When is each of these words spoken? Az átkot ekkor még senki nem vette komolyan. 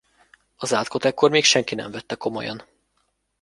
Az 0.55 0.73
átkot 0.73 1.05
ekkor 1.05 1.29
még 1.31 1.43
senki 1.43 1.75
nem 1.75 1.91
vette 1.91 2.15
komolyan. 2.15 2.65